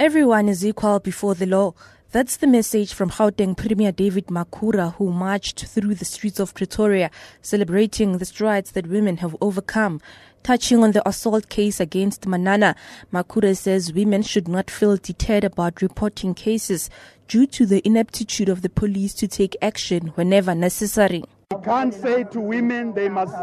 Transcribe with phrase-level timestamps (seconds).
[0.00, 1.74] Everyone is equal before the law.
[2.12, 7.10] That's the message from Gauteng Premier David Makhura, who marched through the streets of Pretoria,
[7.42, 10.00] celebrating the strides that women have overcome.
[10.44, 12.76] Touching on the assault case against Manana,
[13.12, 16.90] Makhura says women should not feel deterred about reporting cases
[17.26, 21.24] due to the ineptitude of the police to take action whenever necessary.
[21.68, 23.34] Can't say to women they must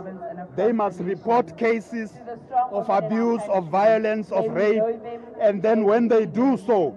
[0.56, 2.12] they must report cases
[2.72, 4.82] of abuse, of violence, of rape,
[5.40, 6.96] and then when they do so,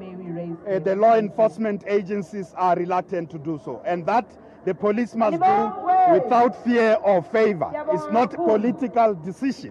[0.66, 4.24] uh, the law enforcement agencies are reluctant to do so, and that
[4.64, 7.70] the police must do without fear or favor.
[7.92, 9.70] It's not a political decision.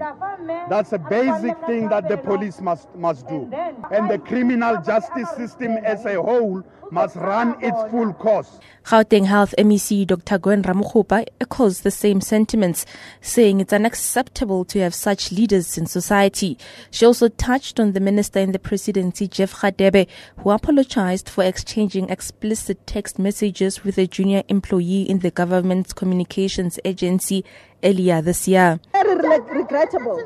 [0.69, 3.49] That's a basic thing that the police must must do,
[3.91, 8.59] and the criminal justice system as a whole must run its full course.
[8.85, 10.37] Gauteng Health MEC Dr.
[10.37, 12.85] Gwen Ramokgopa echoes the same sentiments,
[13.19, 16.57] saying it's unacceptable to have such leaders in society.
[16.89, 20.07] She also touched on the minister in the presidency, Jeff Radebe,
[20.37, 25.91] who apologized for exchanging explicit text messages with a junior employee in the government's
[26.27, 27.43] communications agency
[27.83, 28.79] earlier this year.
[28.93, 30.19] Very regrettable,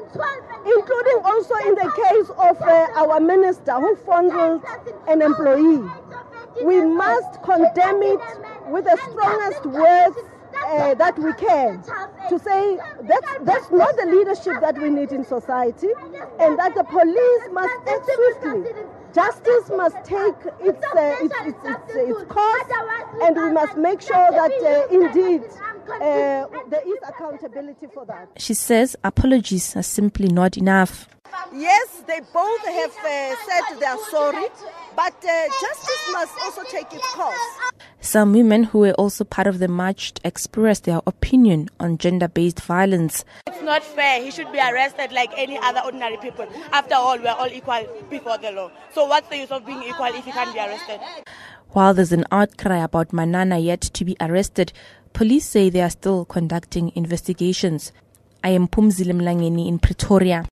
[0.66, 4.64] including also in the case of uh, our minister who fondled
[5.08, 5.90] an employee
[6.66, 8.20] we must condemn it
[8.68, 10.18] with the strongest words
[10.68, 11.82] uh, that we can
[12.30, 15.88] to say that's, that's not the leadership that we need in society
[16.40, 18.72] and that the police must act swiftly.
[19.14, 22.72] Justice must take its, uh, its, its, its, its, course
[23.24, 25.42] and we must make sure that uh, indeed
[25.90, 28.30] uh, there is accountability for that.
[28.38, 31.08] She says apologies are simply not enough.
[31.54, 34.48] Yes, they both have uh, said they are sorry,
[34.96, 37.40] but uh, justice must also take its course.
[38.02, 42.60] Some women who were also part of the march expressed their opinion on gender based
[42.62, 43.24] violence.
[43.48, 44.22] It's not fair.
[44.22, 46.48] He should be arrested like any other ordinary people.
[46.72, 48.72] After all, we are all equal before the law.
[48.94, 51.00] So, what's the use of being equal if he can't be arrested?
[51.70, 54.74] While there's an outcry about Manana yet to be arrested,
[55.14, 57.92] police say they are still conducting investigations.
[58.44, 60.46] I am Pumzile Mlangeni in Pretoria.